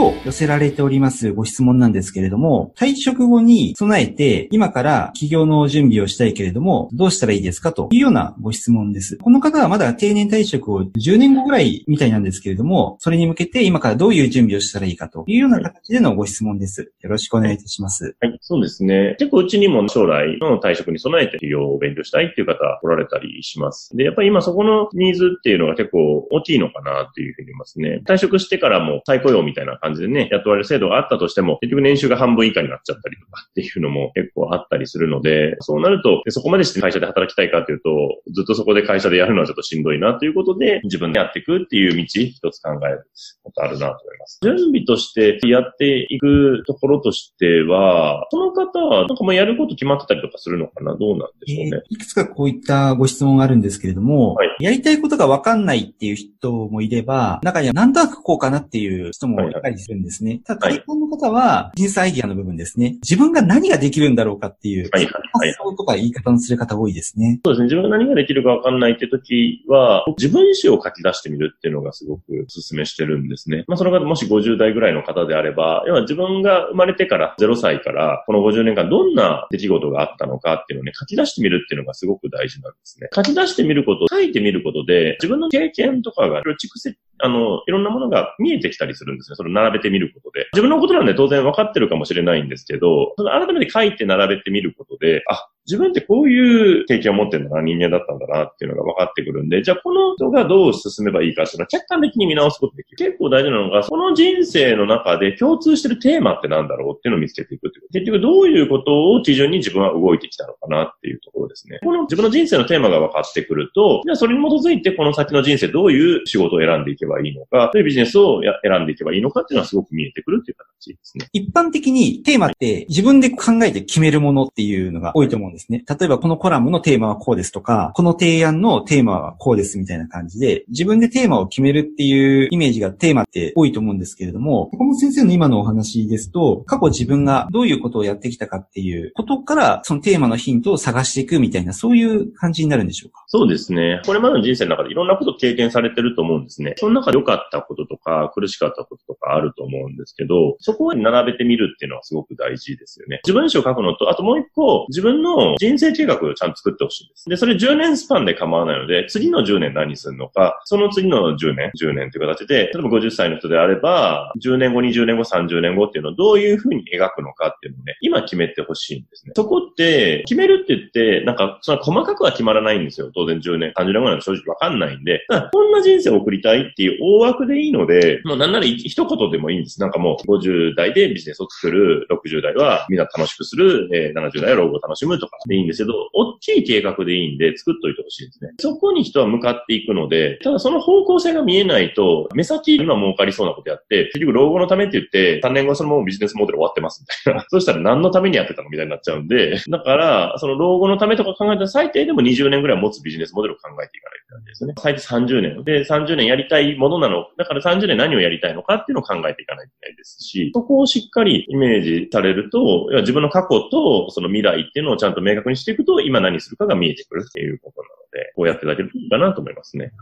[0.00, 9.18] 今日寄せられておりますご質問なんですけれども、退職後に備えて今から起業の準備をしたいけれども、どうしたらいいですかというようなご質問です。
[9.18, 16.90] この方はまだ定年退職を10年後ぐらいみたいなんですけれども、それに向けて今からどういう準備をしたらいいかというような形でのご質問です。
[17.02, 18.16] よろしくお願いいたします。
[18.20, 19.16] はい、そうですね。
[19.18, 23.94] 結構うちにも将来の退職に備えて起業を勉強したいっていう方来られたりします。
[23.94, 28.00] で、やっぱり今そこのニーズっていうのが結構大きいのかなっていうふうに思いますね。
[28.06, 37.90] 退職してからも再雇用みたいな感じでね、雇われる制度があったとしても、結局年収が半分以下になっちゃったりとかっていうのも結構あったりするので、そうなると、そこまでして会社で働きたいかというと、
[38.32, 43.06] ずっとそこで会社でやるのはちょっとしんどいなということで、自分でやっていくっていう道、一つ考える
[43.42, 44.40] ことあるなと思います。
[44.42, 50.94] 準備としてやっていくところとしては、その方はなんかもうやること決まってたりとかするのかな？
[50.96, 60.40] どうなんでしょうね、えー、いくつかこういったご質問があるんですけれども、はい、やりたいことがわかんないっていう人もいれば、中にはなんとなくこうかなっていう人もいたりするんですね。
[60.44, 62.98] ただ、大半の方は、ビジネスアイディアの部分ですね。
[63.02, 67.40] 自分が何ができるんだろうかっていう、はいはいはい、発想とか言い方のする方多いですね。
[67.44, 67.64] そうですね。
[67.64, 73.64] 自分が何ができるかわかんないって時は、自分意思を書き出してみるっていうのがすごくお勧めしてるんですね。
[73.68, 83.08] まあ、その方もし50代ぐらいの方であれば、要は自分が生まれてから0歳からこの50年間どんな出来事があったのかっていうのをね、書き出してみるっていうのがすごく大事なんですね。
[83.14, 89.36] 書き出してみること、書いてみることで、自分の経験とかが蓄積あの、いろんなものが見えてきたりするんですね。
[89.36, 90.48] それを並べてみることで。
[90.52, 102.96] 自分のことなんで当然分かってるかもしれないんですけど、改めて書いて並べてみることで、あ、自分ってこういう経験を持ってるんだな、人間だったんだなっていうのが分かってくるんで、じゃあこの人がどう進めばいいかっていうのは客観的に見直すことできる。
[102.96, 107.88] 結構大事なのが、その人生の中で共通してるテーマって何だろうっていうのを見つけていくっていう。
[107.92, 111.78] 結局どういうことを基準に自分は動いてきたのかなっていうところですね。
[111.84, 121.28] この自分の人生のテーマが分かってくると、じゃあそれに基づいてこの先の人生どういう仕事を選んでいけばいいのか、どういうビジネスを選んでいけばいいのかっていうのはすごく見えてくるっていう形ですね。
[121.32, 125.84] 一般的にテーマって自分で考えて決めるものっていうのが多いと思うんですですね。
[125.88, 143.24] 例えばこのコラムのテーマはこうですとか、この提案のテーマはこうですみたいな感じで、自分でテーマを決めるっていうイメージがテーマって多いと思うんですけれども、岡本先生の今のお話ですと、過去自分がどういうことをやってきたかっていうことから、そのテーマのヒントを探していくみたいな、そういう感じになるんでしょうか？
[143.26, 144.00] そうですね。
[144.06, 146.74] これまでの人生の中でいろんなことを経験されてると思うんですね。
[146.76, 153.20] その中で良かったこととか、苦しかったこととかあると思うんですけど、そこに並べてみるっていうのはすごく大事ですよね。
[153.24, 157.28] 自分史を書くのと、あともう一個、自分の人生計画をちゃんと作ってほしいです。
[157.28, 169.32] で、それ10年スパンで構わないので、次の10年何するのか、その次の10年、10年という形で、例えば50歳の人であれば、10年後、20年後、30年後っていうのをどういうふうに描くのかっていうのをね、今決めてほしいんですね。
[169.36, 173.10] そこって、決めるって言って、なんか、その細かくは決まらないんですよ。
[173.14, 179.80] 当然10年、30年後なんて正直わかんないんで、こんな人生を送りたいっていう大枠でいいので、もうなんなら一言でもいいんです。
[179.80, 188.50] なんかもう50代でビジネスを作る、60代はみんな楽しくする、えー、70代は老後を楽しむとかでいいんですけど、大きい計画でいいんで作っといてほしいんですね。
[188.58, 197.46] そこに人は向かっていくので、ただその方向性が見えないと、目先今儲かりそうなことやって、結局老後のためって言って、3年後そのままビジネスモデル終わってますみたいな。
[197.50, 204.74] そしたら何のためにやってたのみたいになっちゃうんで、だから、その老後のためとか考えたら最低でも20年ぐらい持つビジネスモデルを考えていかないといけないですね。
[204.78, 205.64] 最低30年。
[205.64, 207.26] で、30年やりたいものなの。
[207.36, 219.92] だから30年何をやりたいのかっていうのを考えていかないといけないですし、そこをしっかりイメージされると、自分の過去とその未来っていうのをちゃんと明確にしていくと、今何するかが見えてくるっていうことなので、こうやっていただけるといいかなと思いますね。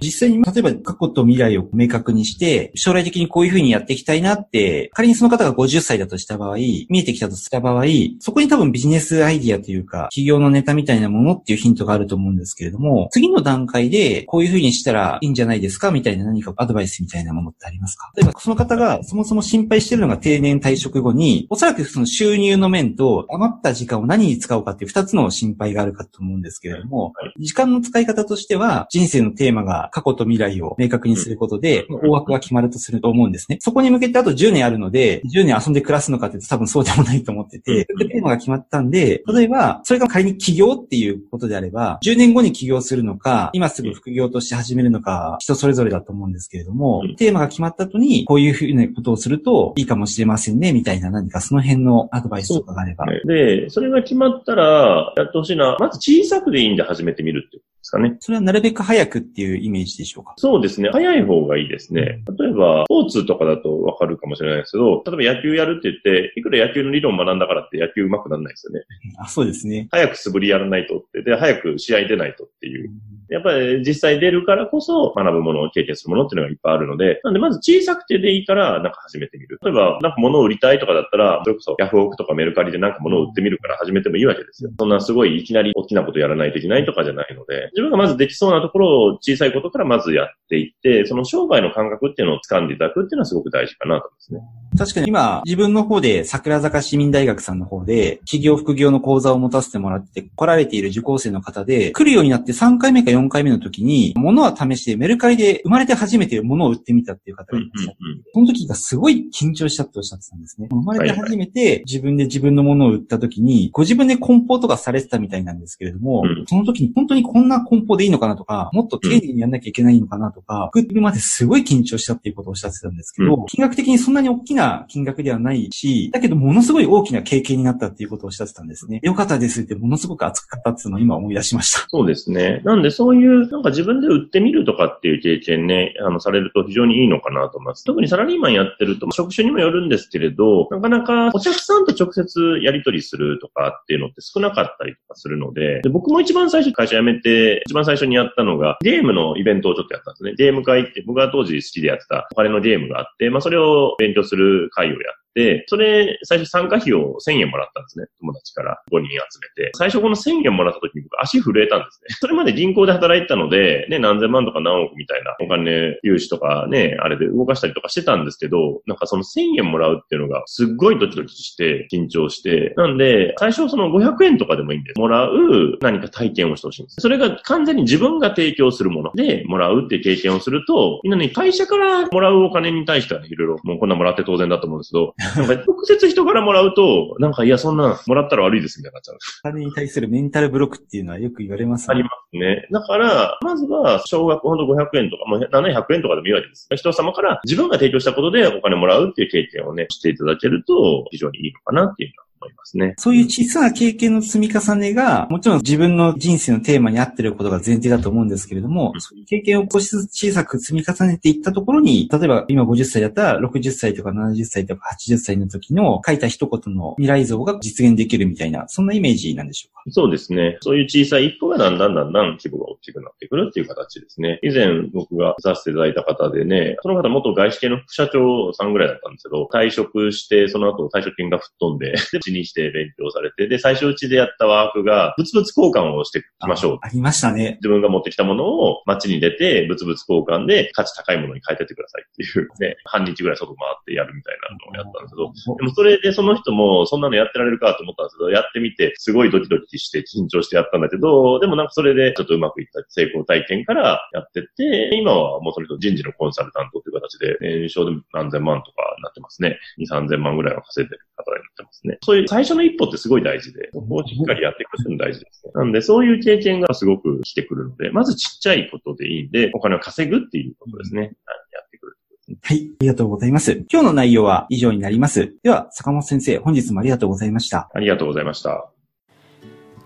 [0.00, 7.84] 実際に、例えば過去と未来を明確にして、将来的にこういうふうにやっていきたいなって、仮にその方が50歳だとした場合、見えてきたとした場合、
[8.20, 18.10] そこに多分ビジネスアイディアというか、企業のネタみたいなものっていうヒントがあると思うんですけれども、次の段階でこういうふうにしたらいいんじゃないですかみたいな何かアドバイスみたいなものってありますか？
[18.16, 33.58] 例えばその方がそもそも心配してるのが定年退職後に、おそらくその収入の面と余った時間を何に使うかっていう二つの心配があるかと思うんですけれども、時間の使い方としては、人生のテーマが過去と未来を明確にすることで、大枠が決まるとすると思うんですね。
[33.60, 53.06] そこに向けてあと10年あるので、10年遊んで暮らすのかって多分そうでもないと思ってて、テーマが決まったんで、例えば、それが仮に起業っていうことであれば、10年後に起業するのか、今すぐ副業として始めるのか、人それぞれだと思うんですけれども、テーマが決まった後に、こういうふうなことをするといいかもしれませんね、みたいな何かその辺のアドバイスとかがあれば。
[53.24, 58.16] で、それが決まったら、やってほしいのは、まず小さくでいいんで始めてみるってことですかね。
[58.20, 60.34] それはなるべく早くっていうイメージでしょうか？
[60.36, 60.90] そうですね。
[60.90, 62.22] 早い方がいいですね。
[62.38, 68.84] 例えば、スポーツとかだとわかるかもしれないですけど、例えば野球やるって言って、いくら野球の理論学んだからって野球上手くならないですよね。
[69.18, 69.88] あ、そうですね。
[69.90, 72.90] 早く素振りやらないとって、で、早く試合出ないとっていう。
[73.28, 79.58] やっぱり実際出るからこそ学ぶものを経験するものっていうのがいっぱいあるので、なんでまず小さくてでいいからなんか始めてみる。
[79.62, 84.70] 例えばなんか物を売りたいとかだったら、それこそヤフオクとかメルカリでなんか物を売ってみるから始めてもいいわけですよ。
[84.78, 94.40] そんなすごいいきなり大きなことやらないといけないとかじゃないので、自分がまずできそうなところを小さいことからまずやっていって、その商売の感覚っていうのを掴んでいただくっていうのはすごく大事かなと思いますね。
[94.76, 107.98] 確かに今、自分の方で桜坂市民大学さんの方で、企業副業の講座を持たせてもらってて、来られている受講生の方で、来るようになって3回目か4回目の時に、物は試してメルカリで生まれて初めて物を売ってみたっていう方がいらっしゃって、
[108.34, 110.68] その時がすごい緊張したっておっしゃってたんですね。
[110.70, 116.44] 生まれて初めて自分で自分のものを売った時に、ご自分で梱包とかされてたみたいなんですけれども、うん。
[116.46, 129.00] その時に本当にこんな梱包でいいのかなとか、もっと丁寧にやんなきゃいけないのかなとか、送るまですごい緊張したっていうことをおっしゃってたんですけど、う金額的にそんなに大きな金額ではないし、だけどものすごい大きな経験になったっていうことをおっしゃってたんですね。
[129.02, 131.86] よかったですってものすごく熱かったっていうのを今思い出しました。
[131.88, 132.60] そうですね。
[132.64, 137.84] なんでそういう、なんか自分で売ってみるとかっていう経験ね、あの、されると非常にいいのかなと思います。
[137.84, 150.34] 特にサラリーマンやってると、職種にもよるんですけれど、なかなかお客さんと直接やり取りするとかっていうのって少なかったりとかするので、で僕も一番最初会社辞めて、一番最初にやったのが、ゲームのイベントをちょっとやったんですね。
[150.36, 158.06] ゲーム会って、僕が当時好きでやってたお金のゲームがあって、まあそれを勉強する会をやっ、でそれ、最初参加費を1000円もらったんですね。
[158.20, 159.16] 友達から5人集
[159.58, 159.70] めて。
[159.76, 162.16] 最初この1000円もらった時に僕足震えたんですね。
[162.18, 174.98] それまで銀行で働いてたので、ね、何千万とか何億みたいなお金、融資とかね、あれで動かしたりとかしてたんですけど、なんかその1000円もらうっていうのがすっごいドキドキして、緊張して、なんで、最初その500円とかでもいいんです。
[174.98, 176.96] もらう何か体験をしてほしいんです。
[177.00, 189.18] それが完全に自分が提供するものでもらうっていう経験をすると、みんなね、会社からもらうお金に対してはね、いろいろ、もうこんなもらって当然だと思うんですけど、なんか直接人からもらうと、なんかいや、そんな、もらったら悪いですみたいになっちゃう。
[189.44, 192.66] お金に対するメンタルブロックっていうのはよく言われますありますね。
[192.70, 196.68] だから、まずは、少額ほんと500円とか、もう700円とかでもいいわけです。
[196.74, 202.94] 人様から自分が提供したことでお金もらうっていう経験をね、していただけると、非常にいいのかなっていうのは思いますね。
[202.98, 219.82] そういう小さな経験の積み重ねが、もちろん自分の人生のテーマに合ってることが前提だと思うんですけれども、うんそういう経験を少しずつ小さく積み重ねていったところに、例えば今50歳だったら60歳とか70歳とか80歳の時の書いた一言の未来像が実現できるみたいな、そんなイメージなんでしょうか？
[219.90, 220.58] そうですね。
[220.60, 224.40] そういう小さい一歩がだんだんだんだん規模が大きくなってくるっていう形ですね。
[224.42, 236.78] 以前僕がさせていただいた方でね、その方元外資系の副社長さんぐらいだったんですけど、退職して、その後退職金が吹っ飛んで、で、うちにして勉強されて、で、最初うちでやったワークが、物々交換をしていきましょう。
[236.82, 237.58] あありましたね。
[237.60, 259.58] 自分が持ってきたものを街に出て、物々交換で価値高いものに変えてってくださいっていうね、 半日ぐらい外回ってやるみたいなのをやったんですけど、でもそれでその人もそんなのやってられるかと思ったんですけど、やってみてすごいドキドキして緊張してやったんだけど、でもなんかそれでちょっとうまくいった成功体験からやってって、今はもうその人人事のコンサルタントという形で、年商で何千万とかなってますね。
[259.78, 261.98] 2、3千万ぐらいは稼いでる方になってますね。
[262.02, 265.52] そういう最初の一歩ってすごい大事で、そこをしっかりやっていくっていうのも大事ですね。
[265.54, 271.00] なんでそういう経験がすごく来てくるので、まずちっちゃいことでいいんで、お金を稼ぐっていうことですね。
[271.00, 271.10] はい
[271.52, 271.96] やってくる。
[272.42, 272.70] はい。
[272.72, 273.64] ありがとうございます。
[273.70, 275.34] 今日の内容は以上になります。
[275.42, 277.70] では、坂本先生、本日もありがとうございました。
[277.72, 278.70] ありがとうございました。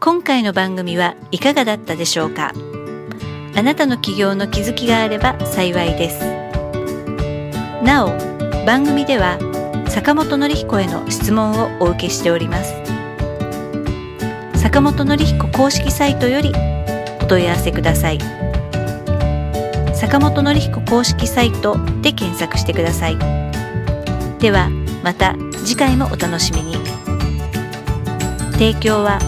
[0.00, 2.52] 今回の番組はいかがだったでしょうか？
[3.56, 6.20] あなたの起業の気づきがあれば幸いです
[7.82, 8.10] なお
[8.64, 9.38] 番組では
[9.98, 12.72] 坂本典彦への質問をお受けしております。
[14.54, 16.52] 坂本典彦公式サイトより
[17.20, 18.20] お問い合わせください。
[19.92, 23.18] 坂本典彦公式サイトで検索してください。
[24.38, 24.70] では
[25.02, 26.76] また次回もお楽しみに。
[28.52, 29.18] 提供は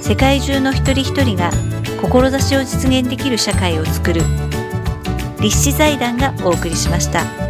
[0.00, 1.50] 世界中の一人一人が
[2.00, 4.22] 志を実現できる社会をつくる
[5.40, 7.49] 立志財団がお送りしました。